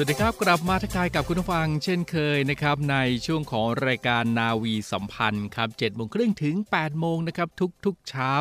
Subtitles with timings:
[0.00, 2.96] สวัสดีครับ กลับมาทักทายกับคุณผู้ฟังเช่นเคยนะครับ ใน
[3.26, 7.48] ช่วงของรายการนาวีสัมพันธ์ครับ7โมงครึ่งถึง8โมงนะครับ
[7.84, 8.32] ทุกๆเช้า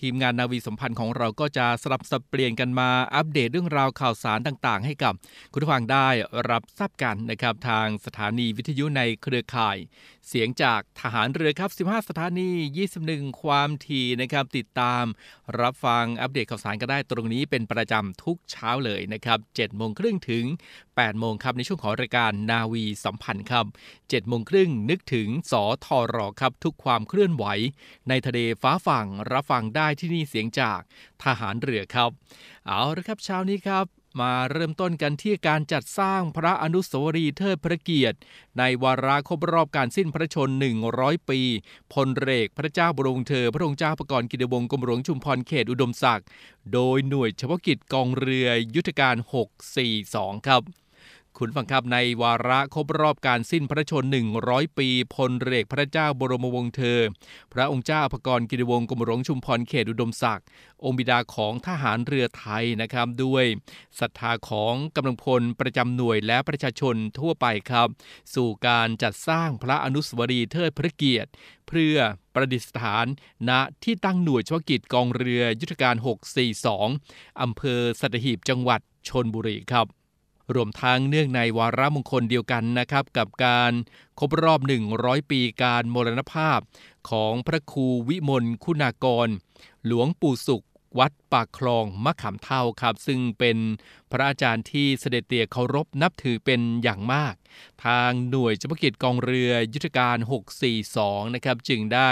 [0.00, 5.14] ทีมงานนาวีสัมพันธ์ของเราก็จะสลับสับเปลี่ยนกันมาอัปเดตเรื่องราวข่าวสารต่างๆ ให้กับ
[5.52, 6.08] คุณผู้ฟังได้
[6.50, 9.76] รับทราบกันนะครับทางสถานีวิทยุในเครือข่าย
[10.28, 12.50] เสียงจากทหารเรือครับ 15 สถานี
[12.96, 15.04] 21 ความถี่นะครับ ติดตาม
[15.60, 20.44] รับฟังอัปเดตข่าวสารก็ได้ตรงนี้เป็นประจำทุกเช้าเลยนะครับ7โมงครึ่งถึง
[20.82, 23.66] 8 โมงครับ ในช่วงของรายการนาวีสัมพันธ์ครับ
[23.98, 27.44] 7โมงครึ่งนึกถึงสอทอรอครับ ทุกความเคลื่อนไหว
[28.08, 30.80] ในทะเลฟ้าฝั่งรับฟังได้ที่นี่เสียงจาก
[31.24, 32.10] ทหารเรือครับ
[32.66, 38.18] เอาละครับเช้านี้ครับ มาเริ่มต้นกันที่การจัดสร้างพระอนุสาวรีย์เทิดพระเกียรติ
[38.58, 40.48] ในวาระครบรอบการสิ้นพระชน
[40.88, 41.40] 100 ปี
[41.92, 46.26] พลเรกพระเจ้าบรมเธอ พระองค์เจ้าประกรณ์กิติวงศ์กรมหลวงชุมพรเขตอุดมศักดิ์
[46.72, 49.16] โดยหน่วยเฉพาะกิจกองเรือยุทธการ
[49.80, 50.62] 642 ครับ
[51.38, 54.04] คุณฟังครับในวาระครบรอบการสิ้นพระชน
[54.40, 57.00] 100 ปีพลเรกพระเจ้าบรมวงศ์เธอ
[57.52, 60.46] พระองค์เจ้าอภกรกิติวงศ์กรมหลวงชุมพรเขตอุดมศักดิ์
[60.84, 63.44] องค์บิดาของทหารเรือไทยนะครับ ด้วย
[64.00, 67.88] ศรัทธาของกำลังพลประจำหน่วยและประชาชนทั่วไปครับ
[68.34, 71.30] สู่การจัดสร้างพระอนุสาวรีย์เทิดพระเกียรติ
[71.68, 71.96] เพื่อ
[72.34, 73.06] ประดิษฐาน
[73.48, 73.50] ณ
[73.84, 75.94] ที่ตั้งหน่วยเฉพาะกิจกองเรือยุทธการ
[76.68, 79.88] 642 อำเภอสัตหีบจังหวัดชนบุรีครับ
[80.54, 83.72] รวมทั้งเนื่องในวาระมงคลเดียวกันนะครับกับการ
[84.18, 84.60] ครบรอบ
[84.94, 86.58] 100 ปีการมรณภาพ
[87.10, 89.28] ของพระครูวิมลคุณากร
[89.86, 90.64] หลวงปู่สุข
[90.98, 93.58] วัดปากคลองมะขามเท่าครับ ซึ่งเป็น
[94.10, 97.34] พระอาจารย์ที่เสด็จเตี่ยเคารพนับถือเป็นอย่างมาก
[97.84, 100.16] ทางหน่วยเฉพาะกิจกองเรือยุทธการ
[100.76, 102.10] 642 นะครับ จึงได้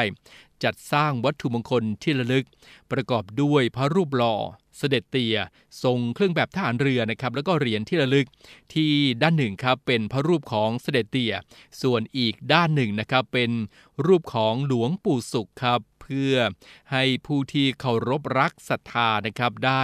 [0.64, 2.46] จัดสร้างวัตถุมงคลที่ระลึก
[2.92, 4.36] ประกอบด้วยพระรูปหล่อ
[4.78, 5.36] เสด็จเตี่ย
[5.82, 8.26] ทรงเครื่องแบบทหารเรือนะครับแล้วก็เหรียญที่ระลึก
[8.74, 8.92] ที่
[9.22, 11.34] ด้านหนึ่งครับเป็นพระรูปของเสด็จเตี่ย
[11.82, 13.50] ส่วนอีกด้านหนึ่งนะครับเป็น
[14.06, 15.80] รูปของหลวงปู่สุขครับ
[16.12, 16.36] เพื่อ
[16.92, 19.82] ให้ผู้ที่เคารพรักศรัทธานะครับได้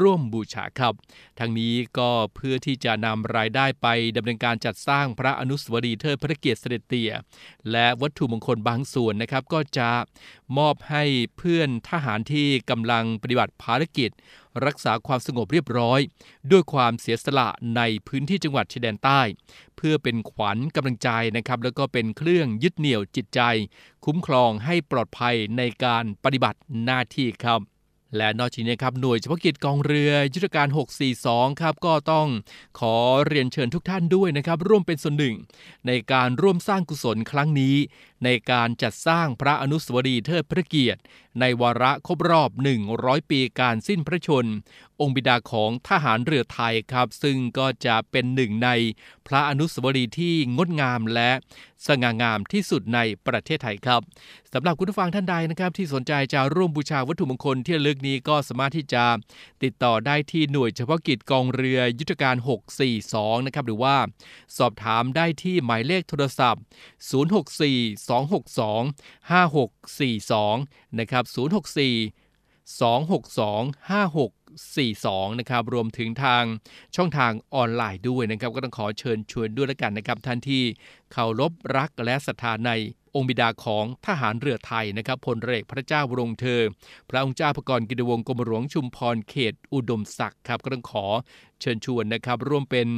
[0.00, 0.94] ร่วมบูชาครับ
[1.38, 7.12] ทั้งนี้ก็เพื่อที่จะนำรายได้ไปดำเนินการจัดสร้างพระอนุสาวรีย์เทิดพระเกียรติเสด็จเตี่ย
[7.70, 9.90] และวัตถุมงคลบางส่วนนะครับ ก็จะ
[10.58, 11.04] มอบให้
[11.36, 14.10] เพื่อนทหารที่กำลังปฏิบัติภารกิจ
[14.66, 16.00] รักษาความสงบเรียบร้อย
[16.50, 19.20] ด้วยความเสียสละในพื้นที่จังหวัดชายแดนใต้
[19.76, 23.40] เพื่อเป็นขวัญกำลังใจนะครับแล้วก็เป็นเครื่องยึดเหนี่ยวจิตใจ
[24.04, 27.77] คุ้มครองให้ปลอดภัยในการปฏิบัติหน้าที่ครับ
[28.16, 30.68] และนอกจากนี้ครับหน่วยเฉพาะกิจกองเรือยุทธการ
[31.14, 32.26] 642 ครับก็ต้อง
[32.78, 32.94] ขอ
[33.26, 35.34] เรียนเชิญทุกท่านด้วยนะครับร่วมเป็นส่วนหนึ่ง
[35.86, 37.74] ในการร่วมสร้างกุศลครั้งนี้
[38.24, 41.00] ในการจัดสร้างพระอนุสาวรีย์เทิดพระเกียรติ
[41.40, 42.50] ในวาระครบรอบ
[42.90, 44.46] 100 ปีการสิ้นพระชน
[45.00, 48.70] องค์บิดาของทหารเรือไทยครับ ซึ่งก็จะเป็นหนึ่งใน
[49.26, 51.30] พระอนุสาวรีย์ที่งดงามและ
[51.86, 54.00] สง่างามที่สุดในประเทศไทยครับ
[54.52, 59.04] สำหรับคุณผู้ฟังท่านใดนะครับ ที่สนใจจะร่วมบูชาวัตถุมงคลที่ระลึกนี้ก็สามารถที่จะ
[59.62, 62.36] ติดต่อได้ที่หน่วยเฉพาะกิจกองเรือยุทธการ
[62.92, 63.96] 642 นะครับหรือว่า
[64.58, 66.62] สอบถามได้ที่หมายเลขโทรศัพท์
[67.52, 71.36] 064 262 5642 นะครับ 064
[72.80, 76.44] 262 5642 นะครับ รวมถึงทาง
[76.96, 80.62] ช่องทางออนไลน์ด้วยนะครับ ก็ต้องขอเชิญชวนด้วยล้วกันนะครับ ท่านที่
[81.12, 82.72] เคารพรักและศรัทธาใน
[83.14, 86.62] องค์บิดาของทหารเรือไทยนะครับพลเรือพระเจ้าวรงเธอ
[87.10, 91.04] พระองค์เจ้าพระกรกิติวงศ์กรมหลวงชุมพรเขตอุดมศักดิ์ครับก็ต้องขอ
[91.60, 92.88] เชิญชวนนะครับ ร่วมเป็น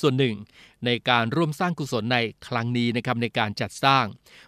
[0.00, 0.36] ส่วนหนึ่ง
[0.84, 4.04] ในการร่วมสร้างกุศลในครั้งนี้นะครับในการจัดสร้าง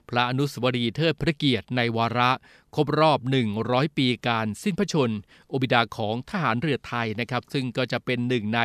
[0.08, 2.30] พระอนุสาวรีย์เทิดพระเกียรติในวาระ
[2.74, 3.18] ครบรอบ
[3.58, 5.18] 100 ปีการสิ้นพระชนม์
[5.62, 8.60] บิดาของทหารเรือไทยนะครับ ซึ่งก็จะเป็นหนึ่งใน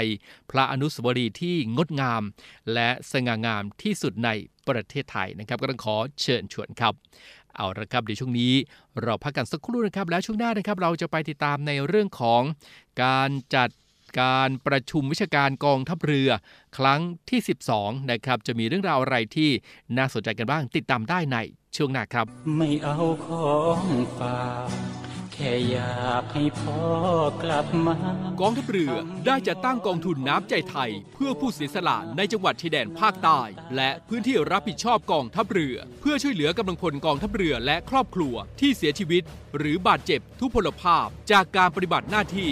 [0.52, 2.24] พระอนุสาวรีย์ที่งดงาม
[2.74, 4.30] และสง่างามที่สุดใน
[4.68, 6.94] ประเทศไทยนะครับ ก็ต้องขอเชิญชวนครับ
[7.56, 8.54] เอาละครับเดี๋ยวช่วงนี้
[9.02, 12.42] เราพักกันสักครู่นะครับ แล้วช่วงหน้านะครับเราจะไปติดตามในเรื่องของ
[13.04, 13.70] การจัด
[14.20, 16.30] การประชุมวิชาการกองทัพเรือ
[16.78, 17.40] ครั้งที่
[17.74, 19.50] 12 นะครับ จะมีเรื่องราวอะไรที่
[19.98, 21.38] น่าสนใจกันบ้างติดตามได้ใน
[21.76, 22.26] ช่วงหน้าครับ
[22.58, 23.84] ไม่เอาของ
[24.18, 24.70] ฝาก
[25.34, 26.82] แค่อยากให้พ่อ
[27.44, 27.96] กลับมา
[28.42, 28.94] กองทัพเรือ
[29.26, 33.42] ได้จัดตั้งกองทุนน้ำใจไทย เพื่อผู้เสียสละในจังหวัดชายแดนภาคใต้
[33.76, 39.24] และพื้นที่รับผิดชอบกองทัพเรือ เพื่อช่วยเหลือกำลังพลกองทัพเรือและครอบครัวที่เสียชีวิต
[39.58, 42.52] หรือบาดเจ็บทุพพลภาพจากการปฏิบัติหน้าที่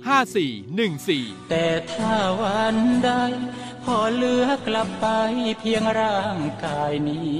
[0.00, 3.10] 5414 แต่ถ้าวันใด
[3.84, 5.06] พอเหลือกลับไป
[5.60, 7.38] เพียงร่างกายนี้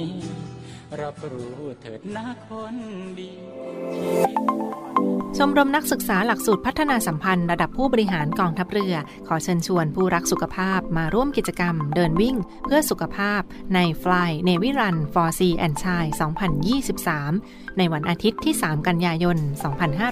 [1.01, 2.77] รับรู้เถิดนะคน
[3.19, 3.31] ดี
[5.39, 8.95] ชมรมนักศึกษาหลักสูตรพัฒนาสัมพันธ์ระดับผู้บริหารกองทัพเรือ
[9.29, 13.41] ขอเชิญชวนผู้รักสุขภาพมาร่วมกิจกรรม เดินวิ่ง เพื่อสุขภาพ
[13.75, 16.05] ใน Fly Navy Run for Sea and Chai
[16.91, 19.37] 2023 ในวันอาทิตย์ที่ 3 กันยายน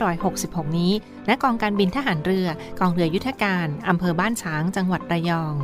[0.02, 0.92] 2566 นี้
[1.28, 2.48] ณกองการบินทหารเรือ
[2.80, 5.54] กองเรือยุทธการ อำเภอบ้านฉาง จังหวัดระยอง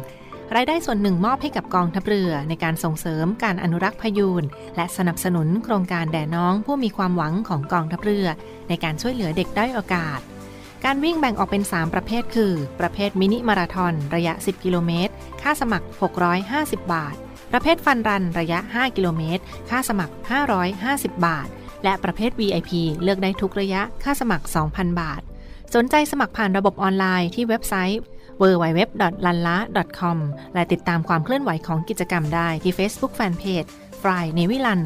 [0.55, 4.45] รายได้ส่วนหนึ่งมอบให้กับกองทัพเรือในการส่งเสริมการอนุรักษ์พยูน
[4.77, 8.27] และสนับสนุนโครงการแด่น้องผู้มีความหวังของกองทัพเรือ
[8.69, 10.21] ในการช่วยเหลือเด็กด้อยโอกาส
[10.85, 15.13] การวิ่งแบ่งออกเป็น 3 ประเภทคือ ประเภทมินิมาราทอนระยะ 10 กิโลเมตร
[15.43, 15.87] ค่าสมัคร
[16.41, 17.15] 650 บาท
[17.53, 20.15] ประเภทฟันรันระยะ 5 กิโลเมตร ค่าสมัคร
[20.65, 21.49] 550 บาท
[21.85, 22.71] และประเภท VIP
[23.03, 24.45] เลือกได้ทุกระยะ ค่าสมัคร
[24.75, 25.23] 2,000 บาท
[25.75, 28.01] สนใจสมัครผ่านระบบออนไลน์ที่เว็บไซต์
[28.41, 30.19] www.lanla.com
[30.55, 34.81] และติดตามความเคลื่อนไหวของกิจกรรมได้ที่ Facebook Fanpage Fly Navy Run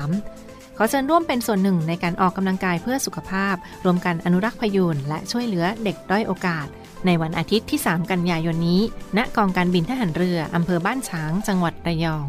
[0.00, 3.54] 2023 ขอเชิญร่วมเป็นส่วนหนึ่งในการออกกำลังกายเพื่อสุขภาพ
[3.84, 6.66] รวมกันอนุรักษ์พยูนและช่วยเหลือเด็กด้อยโอกาส
[7.06, 8.80] ในวันอาทิตย์ที่ 3 กันยายนนี้
[9.16, 12.28] ณ กองการบินทหารเรืออำเภอบ้านฉาง จังหวัดระยอง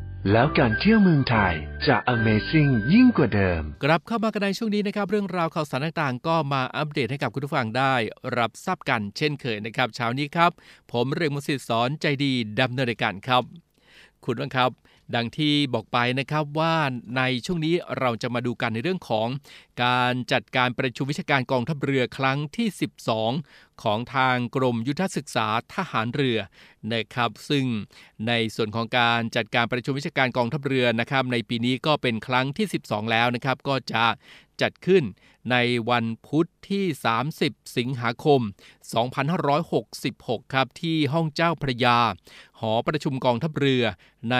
[0.31, 1.53] แล้วการเที่ยวเมืองไทย
[1.87, 7.93] จะ Amazing ยิ่งกว่าเดิม กลับเข้ามากันในช่วงนี้นะครับ เรื่องราวข่าวสารต่างๆ ก็มาอัปเดตให้กับคุณผู้ฟังได้
[8.37, 10.51] รับทราบกันเช่นเคยนะครับเช้านี้ครับ
[10.91, 12.31] ผมเรืองมศิษย์สอนใจดี
[12.61, 13.43] ดำเนินรายการครับ
[14.25, 14.71] คุณผู้ฟังครับ
[15.15, 16.75] ดังที่บอกไปนะครับว่า
[17.17, 19.27] ในช่วงนี้เราจะมาดูกันในเรื่องของ
[19.83, 22.67] การจัดการประชุมวิชาการกองทัพเรือครั้งที่
[23.27, 26.37] 12 ของทางกรมยุทธศึกษาทหารเรือ
[26.93, 27.65] นะครับ ซึ่ง
[28.27, 34.03] ในส่วนของการจัดการประชุมวิชาการกองทัพเรือนะครับ ในปีนี้ก็เป็นครั้งที่ 12 แล้วนะครับ ก็จะ
[34.61, 35.03] จัดขึ้น
[35.51, 35.55] ใน
[35.89, 36.85] วันพุธที่
[37.29, 38.41] 30 สิงหาคม
[39.27, 41.99] 2566 ครับ ที่ห้องเจ้าพระยา
[42.59, 43.83] หอประชุมกองทัพเรือ
[44.31, 44.37] ใน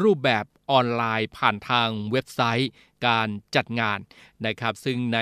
[0.00, 2.70] รูปแบบออนไลน์ผ่านทางเว็บไซต์
[3.06, 3.98] การจัดงาน
[4.46, 5.18] นะครับ ซึ่งใน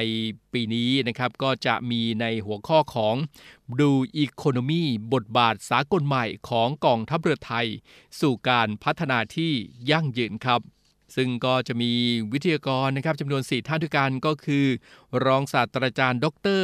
[0.53, 3.15] ปีนี้นะครับก็จะมีในหัวข้อของ
[3.81, 4.83] ดูอีโคโนมี
[5.15, 7.67] บทบาทสากลใหม่ของกองทัพเรือไทย
[8.21, 9.53] สู่การพัฒนาที่
[9.91, 10.61] ยั่งยืนครับ
[11.17, 11.91] ซึ่งก็จะมี
[12.33, 14.67] วิทยากรนะครับจำนวน 4 ท่านด้วยกันก็คือ
[15.25, 16.27] รองศาสตราจารย์ ด
[16.61, 16.63] ร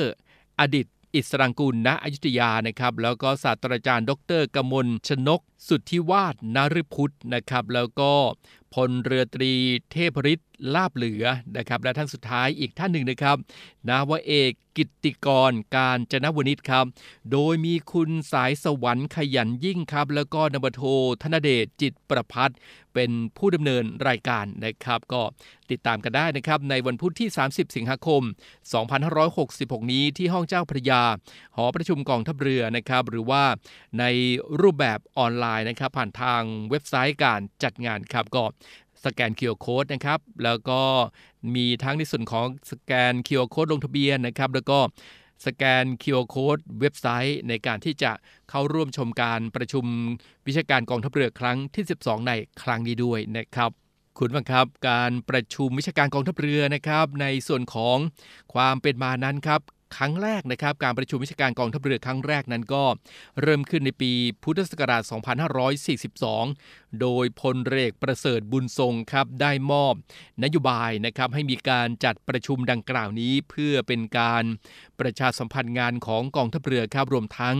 [0.60, 8.12] อดิตอิสรังกุลณอยุธยานะครับ แล้วก็ศาสตราจารย์ ดรกมลชนก สุทธิวาฒนฤพุทธนะครับ แล้วก็
[8.74, 9.52] พลเรือตรี
[9.90, 11.24] เทพฤทธิ ลาบเหลือ
[11.56, 13.36] นะครับ และท่านสุดท้ายอีกท่านหนึ่งนะครับ
[13.88, 16.86] นาวเอกกิตติกรการจนวนิชครับ
[17.32, 20.82] โดยมีคุณสายสวรรค์ขยันยิ่งครับ แล้วก็นบโท
[21.22, 22.50] ธนเดชจิตประพัฒ
[22.94, 25.22] เป็นผู้ดำเนินรายการนะครับ ก็
[25.70, 28.22] ติดตามกันได้นะครับ ในวันพุธที่ 30 สิงหาคม
[29.06, 31.02] 2566 นี้ที่ห้องเจ้าพระยา
[31.56, 33.44] หอประชุมกองทัพเรือนะครับ หรือว่า
[33.98, 34.04] ใน
[34.60, 38.44] รูปแบบออนไลน์นะครับ ผ่านทางเว็บไซต์การจัดงานครับก็
[39.06, 40.80] สแกน QR Code นะครับ แล้วก็
[41.54, 44.78] มีทั้งในส่วนของสแกน QR Code ลงทะเบียนนะครับ แล้วก็
[45.46, 48.12] สแกน QR Code เว็บไซต์ ในการที่จะ
[48.50, 49.84] เข้าร่วมชมการประชุม
[50.46, 52.32] วิชาการกองทัพเรือครั้งที่ 12 ใน
[52.62, 53.70] ครั้งนี้ด้วยนะครับ
[54.18, 57.96] คุณบังครับ การประชุมวิชาการกองทัพเรือนะครับ ในส่วนของ
[58.54, 59.60] ความเป็นมานั้นครับ
[59.96, 62.84] ครั้งแรกนะครับ การประชุมวิชาการกองทัพเรือครั้งแรกนั้นก็
[63.42, 64.12] เริ่มขึ้นในปี
[64.42, 65.02] พุทธศักราช
[66.00, 69.94] 2542 โดยพลเรกประเสริฐบุญทรงครับได้มอบ
[70.42, 74.44] นโยบายนะครับให้มีการจัดประชุมดังกล่าวนี้ เพื่อเป็นการ
[75.00, 77.56] ประชาสัมพันธ์งานของกองทัพเรือครับรวมทั้ง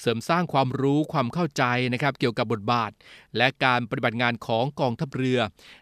[0.00, 2.90] เสริมสร้างความรู้ความเข้าใจนะครับเกี่ยวกับบทบาท
[3.36, 5.38] และการปฏิบัติงานของกองทัพเรือ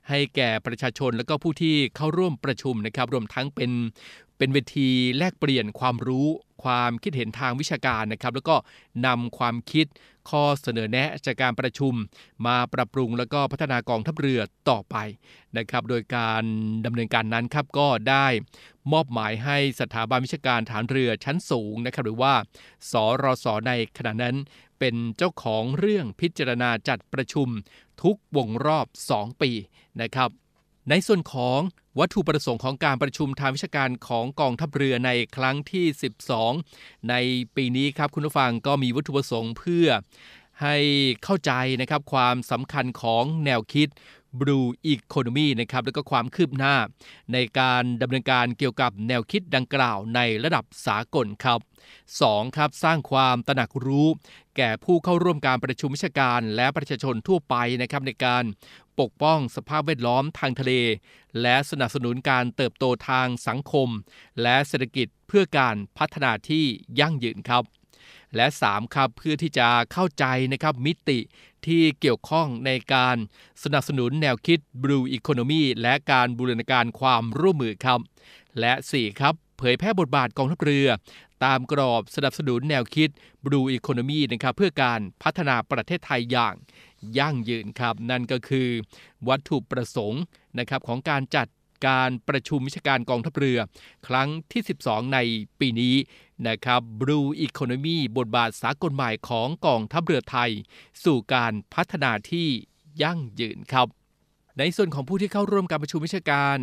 [0.08, 3.70] ให้แก่ประชาชนและก็ผู้ที่เข้าร่วมประชุมนะครับรวมทั้งเป็น
[4.42, 6.26] เป็นเวทีแลกเปลี่ยนความรู้
[6.64, 8.56] ความคิดเห็นทางวิชาการนะครับ แล้วก็
[9.06, 9.86] นำความคิด
[10.30, 11.94] ข้อเสนอแนะจากการประชุม
[12.46, 14.96] มาปรับปรุงแล้วก็พัฒนากองทัพเรือต่อไป
[15.56, 16.44] นะครับ โดยการ
[16.84, 18.26] ดำเนินการนั้นครับก็ได้
[18.92, 22.34] มอบหมายให้สถาบันวิชาการฐานเรือชั้นสูงนะครับ หรือว่า
[22.90, 24.36] สรสในขณะนั้น
[24.78, 27.48] เป็นเจ้าของเรื่องพิจารณาจัดประชุม
[28.02, 29.50] ทุกวงรอบ 2 ปี
[30.00, 30.30] นะครับ
[30.90, 31.60] ในส่วนของ
[31.98, 35.86] วัตถุประสงค์ของการประชุมทางวิชาการของกองทัพเรือในครั้งที่
[36.48, 37.14] 12 ใน
[37.56, 39.86] ปีนี้ครับคุณผู้ฟังก็มีวัตถุประสงค์เพื่อ
[40.62, 40.76] ให้
[41.24, 43.88] เข้าใจนะครับความสำคัญของแนวคิด
[44.40, 46.74] Blue Economy นะครับแล้วก็ความคืบหน้า
[47.32, 51.60] ในการดำเนินการเกี่ยวกับแนวคิดดังกล่าวในระดับสากลครับ
[52.08, 52.56] 2.
[52.56, 54.08] ครับสร้างความตระหนักรู้
[54.56, 58.44] แก่ผู้เข้าร่วมการประชุมวิชาการและประชาชนทั่วไปนะครับในการ
[59.00, 60.72] ปกป้องสภาพแวดล้อมทางทะเล
[61.42, 63.88] และสนับสนุนการเติบโตทางสังคม
[64.42, 66.64] และเศรษฐกิจเพื่อการพัฒนาที่
[67.00, 67.64] ยั่งยืนครับ
[68.36, 71.18] และ 3 ครับเพื่อที่จะเข้าใจนะครับมิติ
[71.66, 73.16] ที่เกี่ยวข้องในการ
[73.62, 78.00] สนับสนุนแนวคิด Blue Economy และการบูรณาการความร่วมมือครับ
[78.60, 80.88] และ 4 ครับเผยแพร่บทบาทกองทัพเรือ
[81.44, 83.08] ตามกรอบสนับสนุนแนวคิด
[83.44, 86.54] Blue Economy นะครับเพื่อการพัฒนาประเทศไทยอย่าง
[87.18, 88.68] ยั่งยืนครับ นั่นก็คือ
[89.28, 90.22] วัตถุประสงค์
[90.58, 91.48] นะครับของการจัด
[91.86, 93.58] การประชุมวิชาการกองทัพเรือ
[94.08, 95.18] ครั้งที่ 12 ใน
[95.60, 95.94] ปีนี้
[96.48, 100.50] นะครับ Blue Economy บทบาทสากลใหม่ของกองทัพเรือไทย
[101.04, 102.48] สู่การพัฒนาที่
[103.02, 103.88] ยั่งยืนครับ
[104.58, 106.58] ในส่วนของผู้ที่เข้าร่วมการประชุมวิชาการ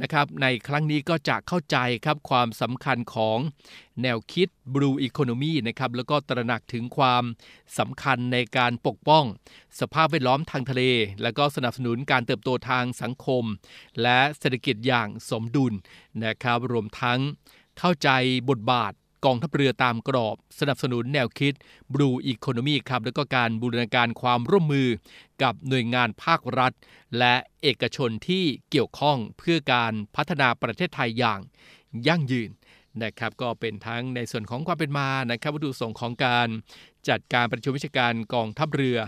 [0.00, 3.38] นะครับในครั้งนี้ก็จะเข้าใจครับความสำคัญของ
[4.02, 7.24] แนวคิด Blue Economy นะครับแล้วก็ตระหนักถึงความ
[7.78, 9.24] สำคัญในการปกป้อง
[9.80, 10.82] สภาพแวดล้อมทางทะเล
[11.22, 13.44] และก็สนับสนุนการเติบโตทางสังคม
[14.02, 15.72] และเศรษฐกิจอย่างสมดุล
[16.24, 17.18] นะครับรวมทั้ง
[17.78, 18.08] เข้าใจ
[18.50, 18.92] บทบาท
[19.24, 21.54] กองทัพเรือตามกรอบ สนับสนุนแนวคิด
[21.92, 24.88] Blue Economy ครับแล้วก็การบูรณาการความร่วมมือ
[25.42, 26.72] กับหน่วยงานภาครัฐ
[27.18, 31.40] และเอกชนที่เกี่ยวข้องเพื่อการพัฒนาประเทศไทยอย่าง
[32.06, 32.50] ยั่งยืน
[33.02, 36.48] นะครับก็เป็นทั้งในส่วนของความเป็นมานะครับวัตถุประสงค์ของการ
[37.08, 38.98] จัดการประชุมวิชาการกองทัพเรือ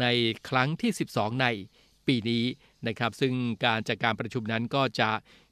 [0.00, 0.06] ใน
[0.48, 1.46] ครั้งที่ 12 ใน
[2.06, 2.44] ปีนี้
[2.86, 3.34] นะครับซึ่ง
[3.66, 5.10] การจัดการประชุมนั้นก็จะ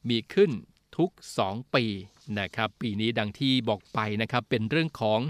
[0.08, 0.50] มีขึ้น
[0.96, 1.10] ทุก
[1.42, 1.84] 2 ปี
[2.38, 5.20] นะครับปีนี้ดังที่บอกไปนะครับเป็นเรื่องของ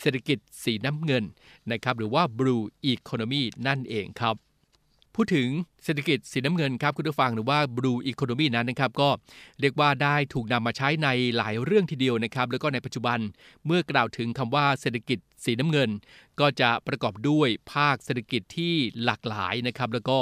[0.00, 1.24] เศรษฐกิจสีน้ำเงิน
[1.72, 4.36] นะครับหรือว่า Blue Economy นั่นเองครับ
[5.18, 5.48] พูดถึง
[5.84, 9.08] เศรษฐกิจสีน้ำเงินครับคุณผู้ฟังหรือว่า Blue Economy นั้นนะครับก็
[9.60, 13.18] เรียกว่าได้ถูกนำมาใช้ในหลายเรื่องทีเดียวนะครับแล้วก็ในปัจจุบัน
[13.66, 15.90] เมื่อกล่าวถึงคำว่าเศรษฐกิจสีน้ำเงิน
[16.40, 20.18] ก็จะประกอบด้วยภาคเศรษฐกิจที่หลากหลายนะครับแล้วก็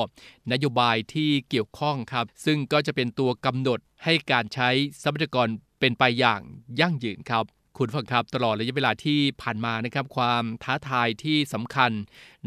[0.52, 4.68] นโยบายที่เกี่ยวข้องครับซึ่งก็จะเป็นตัวกำหนดให้การใช้
[5.02, 5.48] ทรัพยากร
[5.82, 6.42] เป็นไปอย่าง
[6.80, 7.44] ยั่งยืนครับ
[7.78, 11.90] คุณฟังครับตลอดระยะเวลาที่ผ่านมานะครับ ความท้าทายที่สำคัญ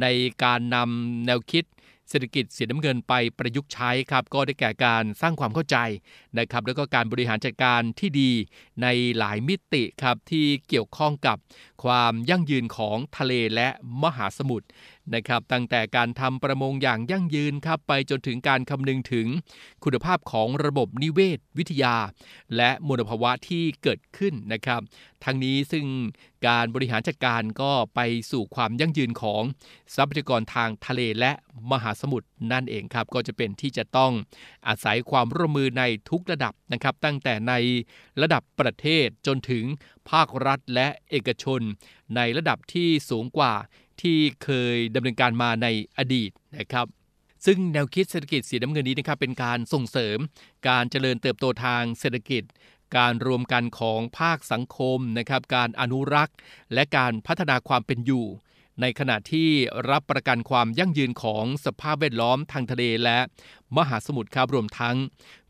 [0.01, 0.06] ใน
[0.44, 1.63] การนำแนวคิด
[2.10, 5.77] เศรษฐกิจสีน้ำเงินไปประยุกต์ใช้ครับ ก็ได้แก่การสร้างความเข้าใจ
[6.38, 8.32] นะครับ แล้วก็การบริหารจัดการที่ดี
[8.82, 8.88] ใน
[9.18, 11.38] หลายมิติครับที่เกี่ยวข้องกับ
[11.84, 13.68] ความยั่งยืนของทะเลและ
[14.04, 14.68] มหาสมุทร
[15.14, 19.28] นะครับตั้งแต่การทำประมงอย่างยั่งยืนครับไปจนถึงการคำนึงถึง
[19.84, 21.96] คุณภาพของระบบนิเวศวิทยา
[22.56, 24.82] และมลภาวะที่เกิดขึ้นนะครับ
[25.24, 25.86] ทั้งนี้ซึ่ง
[26.48, 28.00] การบริหารจัดการก็ไป
[28.32, 29.42] สู่ความยั่งยืนของ
[29.96, 31.32] ทรัพยากรทางทะเลและ
[31.72, 34.12] มหาสมุทรนั่นเองครับก็จะเป็นที่จะต้อง
[34.68, 37.54] อาศัยความร่วมมือในทุกระดับนะครับ ตั้งแต่ใน
[38.22, 39.64] ระดับประเทศจนถึง
[40.10, 41.62] ภาครัฐและเอกชน
[42.16, 43.54] ในระดับที่สูงกว่า
[44.02, 46.88] ที่เคยดำเนินการมาในอดีตนะครับ
[47.46, 50.18] ซึ่งแนวคิดเศรษฐกิจสีน้ำเงินนี้นะครับเป็นการส่งเสริม
[50.68, 52.44] การเจริญเติบโตทางเศรษฐกิจ
[52.98, 56.36] การรวมกันของภาคสังคมนะครับการอนุรักษ์
[56.74, 58.25] และการพัฒนาความเป็นอยู่
[58.82, 59.50] ในขณะที่
[59.90, 63.20] รับประกันความยั่งยืนของสภาพแวดล้อมทางทะเลและ
[63.78, 64.96] มหาสมุทรครับรวมทั้ง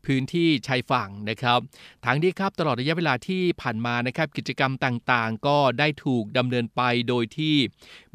[0.06, 1.60] พื้นที่ชายฝั่งนะครับ
[2.04, 7.56] ทางนี้ครับตลอดระยะเวลาที่ผ่านมานะครับกิจกรรมต่างๆ ก็ได้ถูกดำเนินไปโดยที่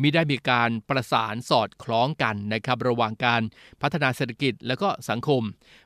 [0.01, 3.41] มิได้มีการประสานสอดคล้องกันนะครับระหว่างการ
[3.81, 5.41] พัฒนาเศรษฐกิจและก็สังคม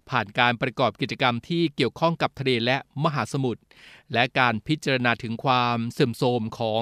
[0.09, 3.61] ผ่านการประกอบกิจกรรมที่เกี่ยวข้องกับทะเลและมหาสมุทร
[4.13, 6.81] และการพิจารณาถึงความเสื่อมโทรมของ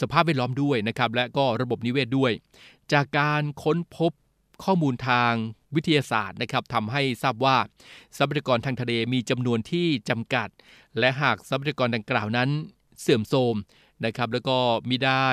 [0.00, 2.32] สภาพแวดล้อมด้วยนะครับและก็ระบบนิเวศด้วย
[2.92, 4.12] จากการค้นพบ
[4.64, 5.32] ข้อมูลทาง
[5.76, 7.56] วิทยาศาสตร์นะครับทำให้ทราบว่า
[8.16, 10.48] ทรัพยากรทางทะเลมีจำนวนที่จำกัด
[10.98, 12.50] และหากทรัพยากรดังกล่าวนั้น
[13.00, 13.56] เสื่อมโทรม
[14.04, 15.26] นะครับแล้วก็มิได้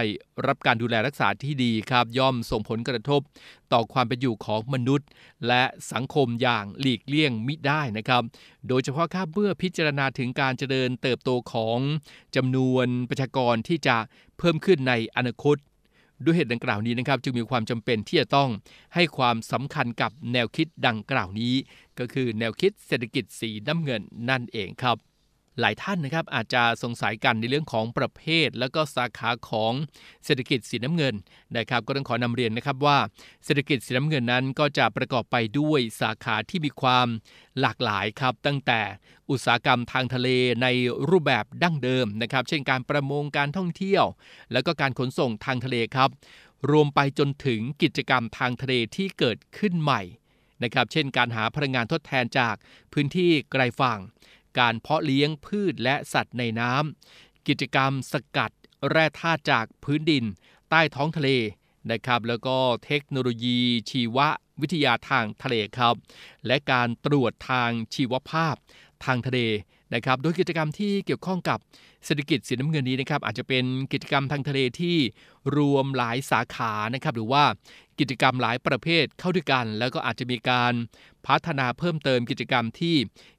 [0.48, 3.22] รับการดูแลรักษาที่ดีครับย่อมส่งผลกระทบ
[3.74, 5.08] ต่อความเป็นอยู่ของมนุษย์
[5.48, 8.22] และสังคมอย่างหลีกเลี่ยงมิได้นะครับ
[8.68, 11.80] โดยเฉพาะครับเมื่อพิจารณาถึงการเจริญเติบโตของ
[12.36, 13.98] จำนวนประชากรที่จะ
[14.38, 15.58] เพิ่มขึ้นในอนาคต
[16.24, 18.50] ด้วยเหตุดังกล่าวนี้นะครับจึงมีความจำเป็นที่จะต้อง
[18.96, 21.54] ให้ความสำคัญกับแนวคิดดังกล่าวนี้
[22.00, 24.98] ก็คือแนวคิดเศรษฐกิจสีน้ำเงินนั่นเองครับ
[25.60, 29.74] หลายท่านนะครับอาจจะสงสัยกันในเรื่องของประเภท แล้วก็สาขาของ
[30.26, 31.16] เศรษฐกิจสีน้ำเงิน
[31.58, 32.98] นะครับ ก็ต้องขอนำเรียนนะครับว่า
[33.46, 37.08] เศรษฐกิจสีน้ำเงินนั้นก็จะประกอบไปด้วยสาขาที่มีความ
[37.60, 38.82] หลากหลายครับ ตั้งแต่
[39.30, 40.30] อุตสาหกรรมทางทะเล
[40.62, 40.68] ใน
[41.10, 44.06] รูปแบบดั้งเดิมนะครับ เช่นการประมงการท่องเที่ยว
[44.52, 46.10] แล้วก็การขนส่งทางทะเลครับ
[46.72, 50.02] รวมไปจนถึงกิจกรรมทางทะเลที่เกิดขึ้นใหม่
[50.64, 52.56] นะครับ เช่นการหาพลังงานทดแทนจาก
[52.94, 54.00] พื้นที่ไกลฝั่ง
[54.60, 58.52] การเพาะเลี้ยงพืชและสัตว์ในน้ำกิจกรรมสกัด
[58.90, 60.24] แร่ธาตุจากพื้นดิน
[60.70, 61.30] ใต้ท้องทะเล
[61.92, 64.18] นะครับ แล้วก็เทคโนโลยีชีว
[64.62, 65.96] วิทยาทางทะเลครับ
[66.48, 68.56] และการตรวจทางชีวภาพ
[69.06, 69.40] ทางทะเล
[69.94, 71.60] นะครับ โดยกิจกรรมที่เกี่ยวข้องกับ
[72.06, 74.98] เศรษฐกิจสีน้ำเงินนี้นะครับ อาจจะเป็นกิจกรรมทางทะเลที่
[75.58, 77.44] รวมหลายสาขานะครับ หรือว่า
[78.00, 80.74] กิจกรรมหลายประเภทเข้าด้วยกัน แล้วก็อาจจะมีการ
[81.28, 82.96] พัฒนาเพิ่มเติมกิจกรรมที่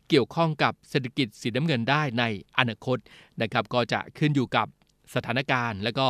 [0.09, 2.25] เกี่ยวข้องกับเศรษฐกิจสีน้ำเงินได้ใน
[2.59, 2.99] อนาคต
[3.43, 4.67] นะครับก็จะขึ้นอยู่กับ
[5.15, 6.07] สถานการณ์ และก็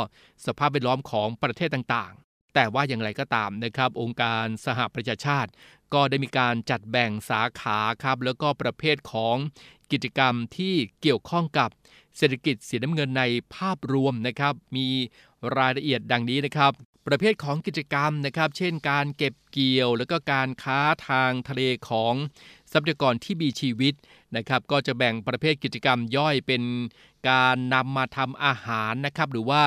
[0.47, 5.51] สภาพแวดล้อมของประเทศต่างๆ แต่ว่าอย่างไรก็ตามนะครับ องค์การสหประชาชาติ
[5.95, 9.37] ก็ได้มีการจัดแบ่งสาขาครับแล้วก็ประเภทของ
[9.93, 11.71] กิจกรรมที่เกี่ยวข้องกับ
[12.17, 13.25] เศรษฐกิจสีน้ำเงินใน
[13.55, 14.89] ภาพรวมนะครับ มี
[15.59, 16.73] รายละเอียดดังนี้นะครับ
[17.07, 22.15] ประเภทของกิจกรรมนะครับ เช่นการเก็บเกี่ยว แล้วก็การค้าทางทะเลของ
[22.75, 23.95] ทรัพยากรที่มีชีวิต
[24.37, 26.63] นะครับ ก็จะแบ่งประเภทกิจกรรมย่อยเป็น
[27.31, 29.63] การนำมาทำอาหารนะครับ หรือว่า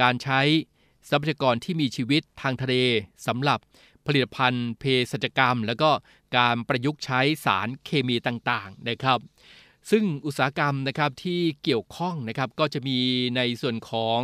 [0.00, 0.40] การใช้
[1.10, 2.74] ทรัพยากรที่มีชีวิตทางทะเล
[3.26, 3.58] สำหรับ
[4.06, 5.90] ผลิตภัณฑ์เภสัชกรรม แล้วก็
[6.36, 9.18] การประยุกต์ใช้สารเคมีต่างๆนะครับ
[9.90, 12.98] ซึ่งอุตสาหกรรมนะครับที่เกี่ยวข้องนะครับก็จะมี
[13.36, 14.20] ในส่วนของ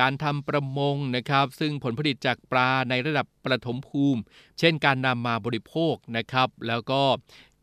[0.00, 4.20] การทำประมงนะครับ ซึ่งผลผลิตจากปลาในระดับประถมภูมิ
[4.58, 7.02] เช่นการนำมาบริโภคนะครับ แล้วก็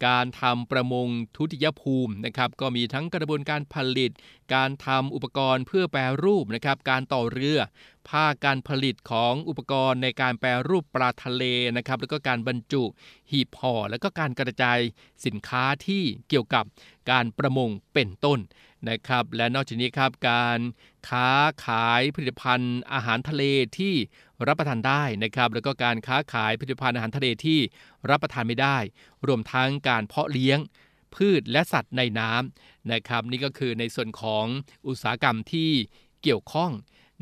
[0.07, 4.11] การทำประมงทุติยภูมินะครับก็มีทั้งกระบวนการผลิต
[4.53, 7.59] การทำอุปกรณ์เพื่อแปรรูปนะครับการต่อเรือ
[8.09, 11.43] ภาคการผลิตของอุปกรณ์ในการแปรรูปปลาทะเล
[11.77, 12.83] นะครับแล้วก็การบรรจุ
[13.31, 14.79] หีบห่อแล้วก็การกระจาย
[15.25, 16.65] สินค้าที่เกี่ยวกับ
[17.11, 18.39] การประมงเป็นต้น
[18.89, 20.59] นะครับ และนอกจากนี้ครับการ
[21.09, 21.29] ค้า
[21.65, 23.43] ขายผลิตภัณฑ์อาหารทะเล
[23.77, 23.93] ที่
[24.47, 27.59] รับประทานได้นะครับ แล้วก็การค้าขายผลิตภัณฑ์อาหารทะเลที่
[28.09, 28.77] รับประทานไม่ได้
[29.27, 30.59] รวมทั้งการเพาะเลี้ยง
[31.15, 34.45] พืชและสัตว์ในน้ำนะครับ นี่ก็คือในส่วนของ
[34.87, 35.71] อุตสาหกรรมที่
[36.23, 36.71] เกี่ยวข้อง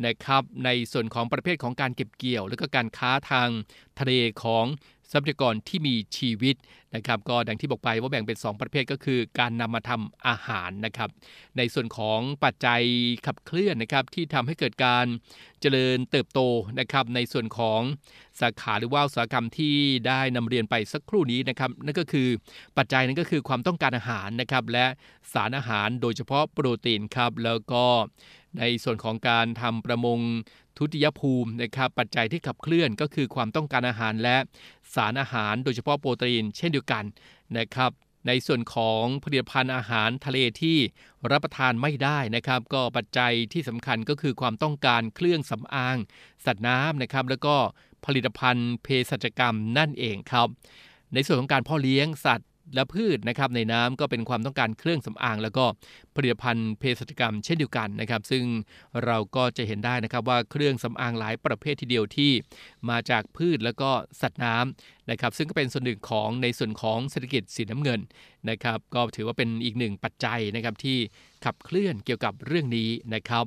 [0.06, 3.50] นะครับ ในส่วนของประเภทของการเก็บเกี่ยว และก็การค้าทาง
[4.00, 4.12] ทะเล
[4.44, 4.66] ของ
[5.12, 6.56] ทรัพยากรที่มีชีวิต
[6.96, 11.10] นะครับก็ดังที่บอกไปว่าแบ่งเป็น 2 ประเภทก็คือ การนำมาทำอาหารนะครับ
[11.58, 12.82] ในส่วนของปัจจัย
[13.26, 15.06] ขับเคลื่อนนะครับที่ทำให้เกิดการ
[15.62, 16.40] เจริญเติบโต
[16.80, 17.82] นะครับในส่วนของ
[18.40, 19.76] สาขาหรือว่าอุตสาหกรรมที่
[20.08, 22.28] ได้นำเรียนไปสักครู่นี้นะครับนั่นก็คือ
[22.78, 24.86] ปัจจัยนั้นก็คือความต้องการอาหารนะครับและ
[25.34, 27.86] สารอาหารโดยเฉพาะโปรตีนครับแล้วก็
[28.60, 30.20] ในส่วนของการทำประมง
[30.80, 34.38] ทุติยภูมินะครับปัจจัยที่ขับเคลื่อนก็คือความต้องการอาหารและ
[34.96, 37.04] สารอาหารโดยเฉพาะโปรตีนเช่นเดียวกัน
[37.58, 37.92] นะครับ
[38.28, 40.78] ในส่วนของผลิตภัณฑ์อาหารทะเลที่
[41.32, 45.98] รับประทานไม่ได้นะครับ ก็ปัจจัยที่สำคัญก็คือความต้องการเครื่องสำอาง
[46.46, 47.56] สัตว์น้ำนะครับ แล้วก็
[48.06, 50.48] ผลิตภัณฑ์เภสัชกรรมนั่นเองครับ
[51.14, 55.66] ในส่วนของการพาะเลี้ยงสัตว์ และพืชนะครับในน้ำก็เป็นความต้องการเครื่องสำอาง แล้วก็
[56.16, 58.44] ผลิตภัณฑ์เภสัชกรรมเช่นเดียวกันนะครับ ซึ่ง
[59.06, 62.32] เราก็จะเห็นได้นะครับว่าเครื่องสำอางหลายประเภททีเดียวที่
[62.90, 63.90] มาจากพืชแล้วก็
[64.22, 68.00] สัตว์น้ำนะครับซึ่งก็เป็นส่วนหนึ่งของในส่วนของเศรษฐกิจสีน้ำเงิน
[68.50, 70.98] นะครับก็ถือว่าเป็นอีกหนึ่งปัจจัยนะครับที่
[71.46, 73.46] ขับเคลื่อนเกี่ยวกับเรื่องนี้นะครับ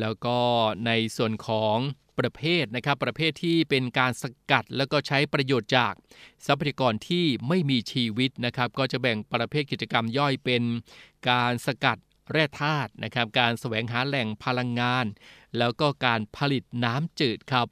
[0.00, 0.38] แล้วก็
[0.86, 1.76] ในส่วนของ
[2.20, 5.92] ประเภทนะครับ ประเภทที่เป็นการสกัดแล้วก็ใช้ประโยชน์จาก
[6.46, 10.62] ทรัพยากรที่ไม่มีชีวิตนะครับ ก็จะแบ่งประเภทกิจกรรมย่อยเป็น
[11.28, 11.98] การสกัด
[12.32, 15.06] แร่ธาตุนะครับ การแสวงหาแหล่งพลังงาน
[15.58, 17.66] แล้วก็การผลิตน้ำจืดครับ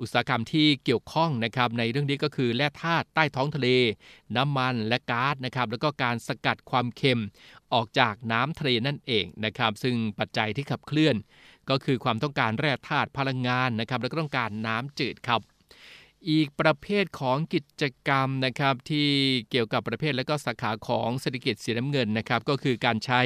[0.00, 3.68] อุตสาหกรรมที่เกี่ยวข้องนะครับในเรื่องนี้ก็คือแร่ธาตุใต้ท้องทะเล
[4.36, 7.22] น้ำมันและก๊าซนะครับ แล้วก็การสกัดความเค็ม
[7.72, 11.16] ออกจากน้ำทะเลนั่นเองนะครับ ซึ่งปัจจัยที่ขับเคลื่อน
[11.70, 15.40] ก็คือความต้องการแร่ธาตุพลังงานนะครับแล้วก็ต้องการน้ำจืดครับ
[16.30, 19.08] อีกประเภทของกิจกรรมนะครับที่
[19.50, 23.20] เกี่ยวกับประเภทและก็สาขาของเศรษฐกิจสีน้ำเงินนะครับก็คือการใช้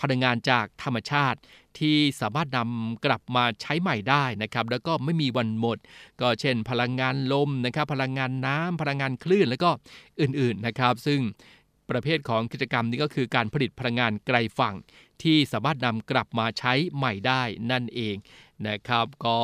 [0.00, 1.38] พลังงานจากธรรมชาติ
[1.78, 5.78] ที่สามารถนำกลับมาใช้ใหม่ได้นะครับ แล้วก็ไม่มีวันหมด
[6.20, 9.70] ก็เช่น พลังงานลมนะครับ พลังงานน้ำพลังงานคลื่น แล้วก็
[10.20, 11.20] อื่นๆนะครับ ซึ่ง
[11.90, 14.74] ประเภทของกิจกรรมนี้ก็คือการผลิตพลังงานไกลฝั่ง
[15.22, 18.16] ที่สามารถนำกลับมาใช้ใหม่ได้นั่นเอง
[18.68, 19.38] นะครับก็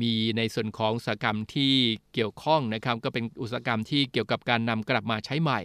[0.00, 1.74] มีในส่วนของอุตสาหกรรมที่
[2.12, 5.60] เกี่ยวข้องนะครับก็เป็นอุตสาหกรรมที่เกี่ยวกับการนำกลับมาใช้ใหม่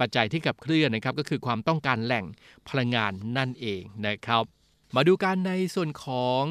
[0.00, 2.24] ปัจจัยที่ขับเคลื่อนนะครับก็คือความต้องการแหล่ง
[2.68, 4.44] พลังงานนั่นเองนะครับ
[4.94, 6.42] มาดูการในส่วนของ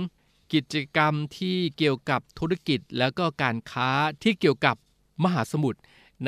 [0.53, 3.89] กิจกรรมที่เกี่ยวกับธุรกิจ แล้วก็การค้า
[4.23, 4.75] ที่เกี่ยวกับ
[5.23, 5.79] มหาสมุทร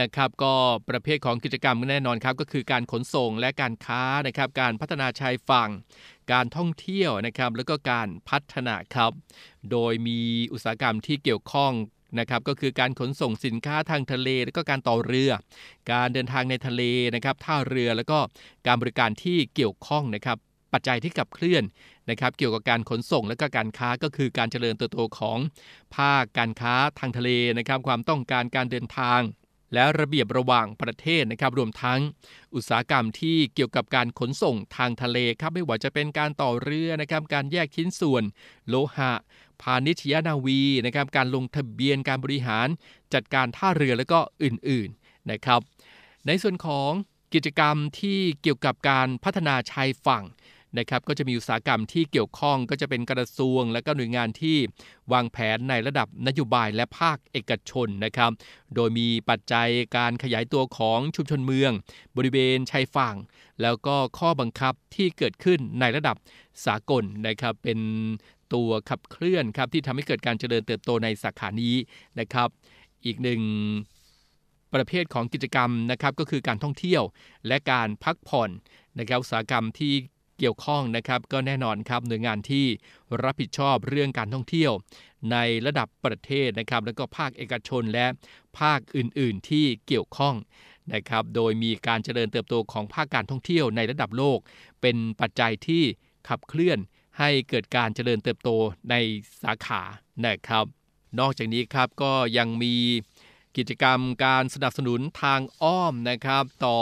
[0.02, 0.54] นะครับก็
[0.90, 5.70] ประเภทของกิจกรรมแน่นอนครับก็คือการขนส่งและการค้านะครับการพัฒนาชายฝั่ง
[6.32, 9.12] การท่องเที่ยวนะครับแล้วก็การพัฒนาครับ
[9.72, 10.20] โดยมี
[10.54, 11.74] อุตสาหกรรมที่เกี่ยวข้อง
[12.20, 15.32] นะครับก็คือการขนส่งสินค้าทางทะเล แล้วก็การต่อเรือ
[15.92, 16.84] การเดินทางในทะเล
[17.16, 18.20] นะครับท่าเรือแล้วก็
[18.68, 20.38] การบริการที่เกี่ยวข้องนะครับ
[20.74, 21.64] ปัจจัยที่ขับเคลื่อน
[22.10, 25.38] นะครับเกี่ยวกับการขนส่งและก็การค้าก็คือการเจริญเติบโตของ
[25.96, 29.22] ภาคการค้าทางทะเลนะครับความต้องการการเดินทาง
[29.74, 32.00] และระเบียบระหว่างประเทศนะครับรวมทั้ง
[32.56, 38.24] อุตสาหกรรมที่เกี่ยวกับการขนส่งทางทะเลครับไม่ว่าจะเป็นการต่อเรือนะครับการแยกชิ้นส่วน
[38.68, 39.14] โลหะ
[39.62, 42.68] พาณิชยนาวีนะครับการลงทะเบียนการบริหาร
[43.14, 45.60] จัดการท่าเรือแล้วก็อื่นๆนะครับ
[46.28, 46.92] ในส่วนของ
[47.34, 50.24] กิจกรรมที่เกี่ยวกับการพัฒนาชายฝั่ง
[50.78, 54.58] นะครับก็จะมีอุตสาหกรรมที่เกี่ยวข้องก็จะเป็นกระทรวง และก็หน่วยงานที่
[55.14, 58.32] วางแผนในระดับนโยบายและภาคเอกชนนะครับ
[58.76, 61.72] โดยมีปัจจัยการขยายตัวของชุมชนเมือง
[62.18, 63.16] บริเวณชายฝั่ง
[63.62, 66.16] แล้วก็ข้อบังคับที่เกิดขึ้นในระดับ
[66.66, 67.80] สากลนะครับเป็น
[68.54, 71.76] ตัวขับเคลื่อนครับที่ทำให้เกิดการเจริญเติบโตในสาขานี้
[72.20, 72.50] นะครับ
[73.06, 73.42] อีกหนึ่ง
[74.74, 77.04] ประเภทของกิจกรรมนะครับก็คือการท่องเที่ยว
[77.48, 78.50] และการพักผ่อน
[79.00, 79.94] นะครับอุตสาหกรรมที่
[80.44, 82.66] กี่ยวข้องนะครับก็แน่นอนครับหน่วยงานที่
[83.24, 84.72] รับผิดชอบเรื่องการท่องเที่ยว
[85.32, 88.08] ในระดับประเทศนะครับแล้วก็ภาคเอกชนและ
[88.60, 90.36] ภาคอื่น ๆ ที่เกี่ยวข้อง
[90.94, 94.40] นะครับโดยมีการเจริญเติบโตของภาคการท่องเที่ยวในระดับโลก
[94.82, 95.84] เป็นปัจจัยที่
[96.30, 96.80] ขับเคลื่อน
[97.20, 98.50] ให้เกิดการเจริญเติบโต
[98.90, 98.96] ใน
[99.44, 99.82] สาขา
[100.26, 100.66] นะครับ
[101.20, 102.76] นอกจากนี้ครับก็ยังมี
[103.58, 106.80] กิจกรรมการสนับสนุนทางอ้อมนะครับ ต่อ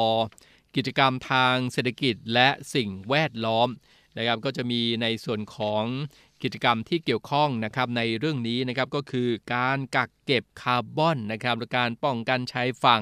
[0.76, 3.70] กิจกรรมทางเศรษฐกิจและสิ่งแวดล้อม
[4.18, 5.84] นะครับก็จะมีในส่วนของ
[6.44, 13.02] กิจกรรมที่เกี่ยวข้องนะครับในเรื่องนี้นะครับก็คือการกักเก็บคาร์บอนนะครับและการป้องกันชายฝั่ง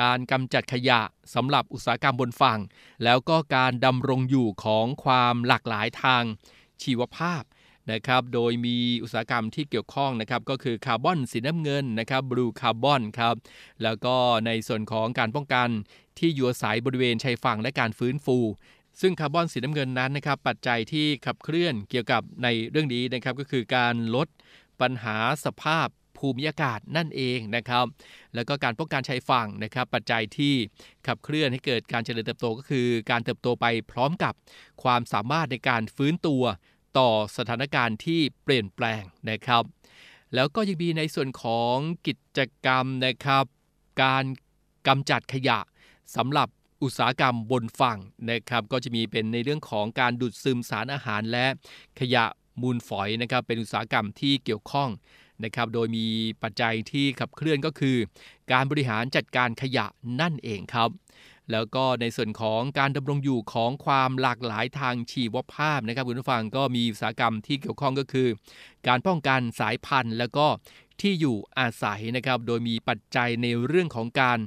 [0.00, 1.00] การกำจัดขยะ
[1.34, 2.60] สำหรับอุตสาหกรรมบนฝั่ง
[3.04, 6.22] แล้วก็การดำรงอยู่ของความหลากหลายทาง
[6.82, 7.42] ชีวภาพ
[7.92, 13.34] นะครับโดยมีอุตสาหกรรมที่เกี่ยวข้องนะครับก็คือคาร์บอนสีน้ำเงินนะครับ Blue Carbon ครับ
[13.82, 14.14] แล้วก็
[14.46, 15.68] ในส่วนของการป้องกัน
[16.18, 18.38] ที่อยู่อาศัยบริเวณชายฝั่งและการฟื้นฟู
[19.00, 24.28] ซึ่งคาร์บอนสีน้ำเงินนั้นนะครับปัจจัยที่ขับเคลื่อนเกี่ยวกับในเรื่องนี้นะครับก็คือการลด
[24.80, 27.84] ปัญหาสภาพภูมิอากาศนั่นเองนะครับ
[28.34, 30.54] แล้วก็การป้องกันชายฝั่งนะครับ ปัจจัยที่
[31.06, 34.34] ขับเคลื่อนให้เกิดการเจริญเติบโตก็คือ การเติบโตไปพร้อมกับ
[34.82, 36.42] ความสามารถในการฟื้นตัว
[36.98, 39.62] ต่อสถานการณ์ที่เปลี่ยนแปลงนะครับ
[40.34, 41.76] แล้วก็ยังมีในส่วนของ
[42.06, 43.44] กิจกรรมนะครับ
[44.02, 44.24] การ
[44.86, 45.58] กำจัดขยะ
[46.16, 46.48] สำหรับ
[46.82, 47.98] อุตสาหกรรมบนฝั่ง
[48.30, 51.46] นะครับก็จะมีเป็นในเรื่องของการดูดซึมสารอาหารและ
[52.00, 52.24] ขยะ
[52.62, 54.90] มูลฝอยนะครับเป็นอุตสาหกรรมที่เกี่ยวข้อง
[55.44, 56.06] นะครับโดยมี
[56.42, 57.96] ปัจจัยที่ขับเคลื่อนก็คือ
[58.52, 59.86] การบริหารจัดการขยะ
[60.20, 60.90] นั่นเองครับ
[61.52, 68.28] แล้วก็ในส่วนของการดำรงอยู่ของความหลากหลายทางชีวภาพนะครับคุณผู้ฟังก็มีอุตสาหกรรมที่เกี่ยวข้องก็คือ
[68.88, 70.46] การป้องกันสายพันธุ์ แล้วก็
[71.00, 74.38] ที่อยู่อาศัยนะครับโดยมีปัจจัยในเรื่องของการ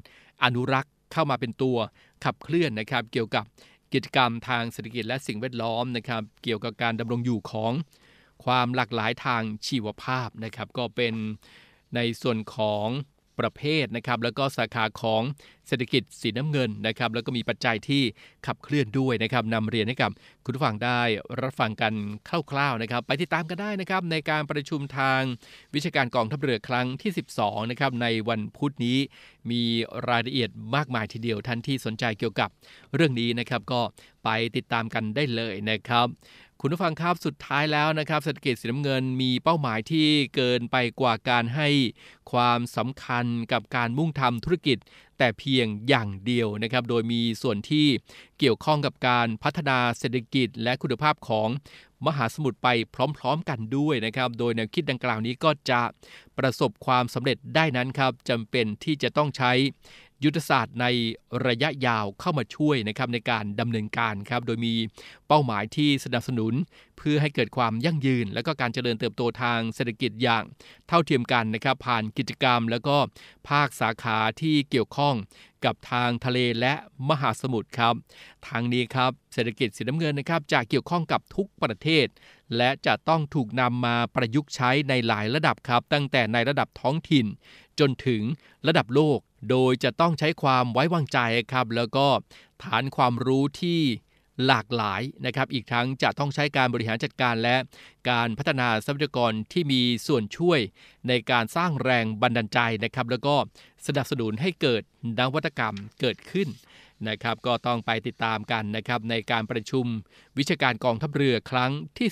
[0.43, 1.77] อนุรักษ์ เข้ามาเป็นตัว
[2.23, 3.45] ขับเคลื่อนนะครับเกี่ยวกับ
[3.93, 7.71] กิจกรรมทางเศรษฐกิจและสิ่งแวดล้อมนะครับเกี่ยวกับการดำรงอยู่ของ
[8.45, 11.13] ความหลากหลายทางชีวภาพนะครับก็เป็น
[11.95, 12.87] ในส่วนของ
[13.41, 15.21] ประเภทนะครับแล้วก็สาขาของ
[15.67, 18.03] เศรษฐกิจสีน้ำเงินนะครับแล้วก็มีปัจจัยที่
[18.47, 20.11] ขับเคลื่อนด้วยนะครับนำเรียนให้กับ
[20.45, 21.01] คุณผู้ฟังได้
[21.41, 21.93] รับฟังกัน
[22.51, 25.21] คร่าวๆนะครับไปติดตามกันได้นะครับในการประชุมทาง
[25.75, 28.97] วิชาการกองทัพเรือครั้งที่ 12นะครับในวันพุธนี้
[29.51, 29.63] มี
[30.09, 32.49] รายละเอียดมากมายทีเดียวท่านที่สนใจเกี่ยวกับ
[32.95, 33.81] เรื่องนี้นะครับก็
[34.23, 36.07] ไปติดตามกันได้เลยนะครับ
[36.63, 41.69] คุณผู้ฟังครับสุดท้ายแล้วนะครับเศรษฐกิจสีน้ำเงินมีเป้าหมายที่เกินไปกว่าการให้
[42.31, 44.77] ความสำคัญกับการมุ่งทำธุรกิจ
[45.17, 47.87] แต่เพียงอย่างเดียวนะครับ โดยมีส่วนที่
[48.39, 51.47] เกี่ยวข้องกับการพัฒนาเศรษฐกิจและคุณภาพของ
[52.07, 52.67] มหาสมุทรไป
[53.17, 55.81] พร้อมๆกันด้วยนะครับ โดยแนวคิดดังกล่าวนี้ก็จะ
[56.37, 59.51] ประสบความสำเร็จได้นั้นครับจำเป็นที่จะต้องใช้
[60.23, 60.85] ยุทธศาสตร์ใน
[61.47, 64.73] ระยะยาวเข้ามาช่วยนะครับในการดำเนินการครับโดยมี
[65.27, 66.53] เป้าหมายที่สนับสนุน
[66.97, 70.43] เพื่อให้เกิดความยั่งยืน และก็การเจริญเติบโตทางเศรษฐกิจอย่าง
[70.87, 72.97] เท่าเทียมกันนะครับ ผ่านกิจกรรม แล้วก็
[73.49, 75.15] ภาคสาขาที่เกี่ยวข้อง
[75.65, 76.73] กับทางทะเลและ
[77.09, 77.95] มหาสมุทรครับ
[78.47, 82.07] ทางนี้ครับเศรษฐกิจสีน้ำเงินนะครับจะเกี่ยวข้องกับทุกประเทศ
[82.57, 87.25] และจะต้องถูกนำมาประยุกต์ใช้ในหลายระดับครับ ตั้งแต่ในระดับท้องถิ่น
[87.79, 88.21] จนถึง
[88.67, 91.19] ระดับโลก โดยจะต้องใช้ความไว้วางใจ
[91.53, 92.07] ครับ แล้วก็
[92.63, 93.81] ฐานความรู้ที่
[94.47, 97.55] หลากหลายนะครับ อีกทั้งจะต้องใช้การบริหารจัดการและ
[98.09, 100.59] การพัฒนาทรัพยากรที่มีส่วนช่วย
[101.07, 103.35] ในการสร้างแรงบันดาลใจนะครับ แล้วก็
[103.87, 104.81] สนับสนุนให้เกิด
[105.19, 106.47] นวัตกรรมเกิดขึ้น
[107.09, 109.85] นะครับก็ต้องไปติดตามกันนะครับในการประชุม
[110.37, 112.09] วิชาการกองทัพเรือครั้งที่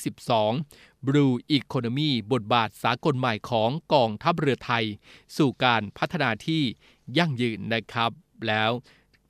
[0.51, 4.85] 12 Blue Economy บทบาทสากลใหม่ของกองทัพเรือไทย
[5.37, 6.61] สู่การพัฒนาที่
[7.17, 8.11] ยั่งยืนนะครับ
[8.47, 8.71] แล้ว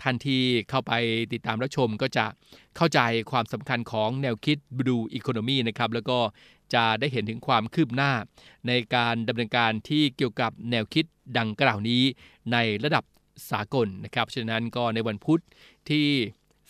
[0.01, 0.93] ท่านที่เข้าไป
[1.33, 2.25] ติดตามรับชมก็จะ
[2.75, 2.99] เข้าใจ
[3.31, 6.19] ความสำคัญของแนวคิด Blue Economy นะครับแล้วก็
[6.73, 8.11] จะได้เห็นถึงความคืบหน้า
[8.67, 11.05] ในการดำเนินการที่เกี่ยวกับแนวคิด
[11.37, 12.03] ดังกล่าวนี้
[12.51, 13.03] ในระดับ
[13.51, 15.41] สากลนะครับฉะนั้นก็ในวันพุธ
[15.89, 16.07] ที่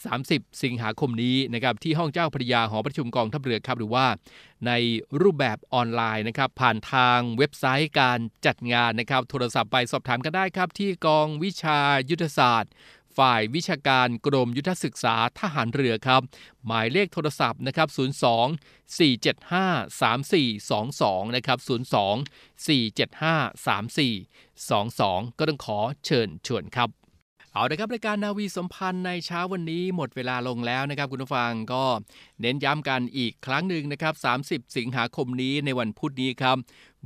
[0.08, 4.05] 30 สิงหาคมนี้นะครับที่ห้องเจ้าพระยาหอประชุมกองทัพเรือครับหรือว่า
[4.67, 4.71] ใน
[5.21, 11.79] รูปแบบออนไลน์นะครับผ่านทางเว็บไซต์การจัดงานนะครับโทรศัพท์ไปสอบถามกันได้ครับที่กองวิชา
[12.10, 12.71] ยุทธศาสตร์
[13.19, 16.21] ฝ่ายวิชาการกรมยุทธศึกษาทหารเรือครับ
[16.65, 17.97] หมายเลขโทรศัพท์นะครับ 02
[18.97, 26.98] 475 3422 นะครับ 02 475 3422 ก็ต้องขอเชิญชวนครับ
[27.59, 31.83] เอาละครับรายการนาวีสัมพันธ์ในเช้าวันนี้หมดเวลาลงแล้วนะครับคุณผู้ฟังก็
[32.41, 34.13] เน้นย้ำกันอีกครั้งหนึ่งนะครับ
[34.45, 36.57] 30 สิงหาคมนี้ในวันพุธนี้ครับ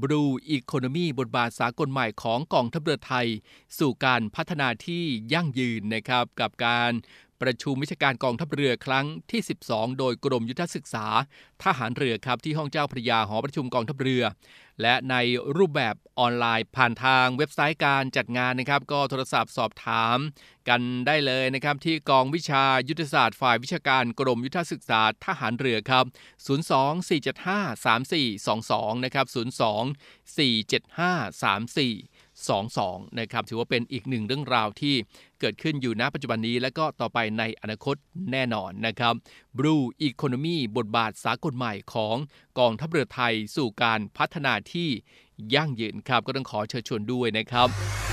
[0.01, 3.27] Blue Economy บทบาทสากลใหม่ของกองทัพเรือไทย
[3.79, 6.91] สู่การพัฒนาที่ยั่งยืนนะครับกับการ
[7.41, 11.05] ประชุมวิชาการกองทัพเรือครั้งที่ 12 โดยกรมยุทธศึกษา
[11.63, 14.23] ทหารเรือครับที่ห้องเจ้าพระยาหอประชุมกองทัพเรือ
[14.81, 15.15] และใน
[15.57, 20.17] รูปแบบออนไลน์ผ่านทางเว็บไซต์การจัดงานนะครับ ก็โทรศัพท์สอบถาม
[20.69, 26.05] กันได้เลยนะครับ ที่กองวิชายุทธศาสตร์ฝ่ายวิชาการกรมยุทธศึกษาทหารเรือครับ
[26.47, 32.12] 02-475-3422 นะครับ 02-475-34
[32.51, 34.95] 22 นะครับ ถือว่าเป็นอีกหนึ่งเรื่องราวที่
[35.39, 37.95] เกิดขึ้นอยู่ณปัจจุบันนี้ และก็ต่อไปในอนาคต
[38.31, 39.13] แน่นอนนะครับ
[39.57, 42.15] Blue Economy บทบาทสากลใหม่ของ
[42.59, 44.89] กองทัพเรือไทยสู่การพัฒนาที่
[45.55, 48.12] ยั่งยืนครับ ก็ต้องขอเชิญชวนด้วยนะครับ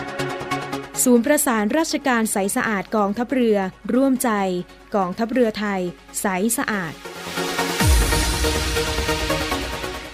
[1.03, 3.57] ศูนย์ประสานราชการใสสะอาดกองทัพเรือ
[3.93, 4.29] ร่วมใจ
[4.95, 5.81] กองทัพเรือไทย
[6.21, 6.25] ใส
[6.57, 6.93] สะอาด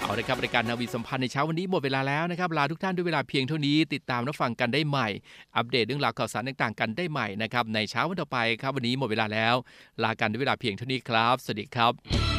[0.01, 5.07] เอาละครับรายการนาวีสัมพันธ์ในเช้าวันนี้หมดเวลาแล้วนะครับ ลาทุกท่านด้วยเวลาเพียงเท่านี้ติดตามรับฟังกันได้ใหม่
[5.55, 9.55] อัปเดตเรื่องราวข่าวสารต่างๆ กันได้ใหม่นะครับในเช้าวันต่อไปครับวันนี้หมดเวลาแล้ว
[10.03, 12.36] ลากันด้วยเวลาเพียงเท่านี้ครับ สวัสดีครับ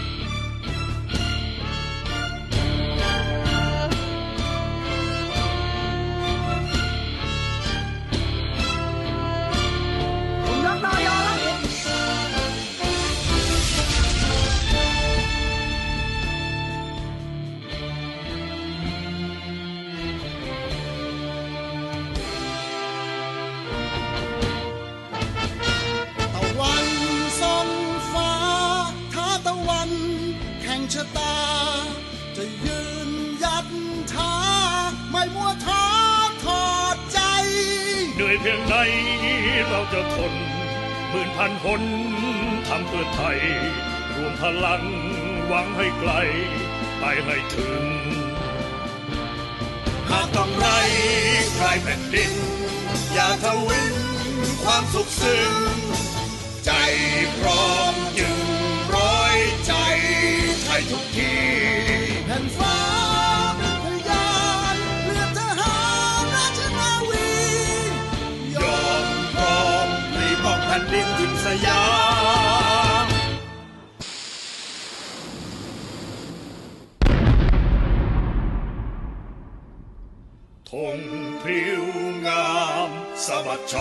[38.78, 40.34] เพียเราจะทน
[41.10, 41.82] หมื่นพันคน
[42.68, 43.38] ทำเพื่อไทย
[44.14, 44.82] รวมพลัง
[45.46, 46.12] หวังให้ไกล
[46.98, 47.84] ไปให้ถึง
[50.10, 50.66] หากต้องไร
[51.56, 52.32] ใครแผ่นดิน
[53.12, 53.94] อย่าทวิน
[54.62, 55.52] ความสุขซึ้ง
[56.64, 56.72] ใจ
[57.38, 58.38] พร้อมจึง
[58.94, 59.72] ร้อยใจ
[60.64, 61.34] ไทยทุกที
[71.58, 81.80] ทิน
[83.26, 83.74] สยามธ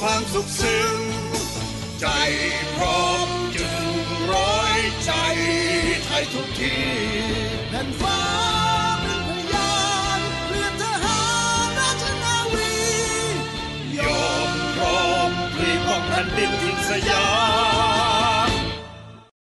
[0.00, 0.98] ความสุขซึ้ง
[2.00, 2.06] ใจ
[2.76, 3.84] พร้อมจึง
[4.32, 5.12] ร้อยใจ
[6.04, 6.76] ไทยทุกที
[7.68, 8.55] แผ่นฟ้า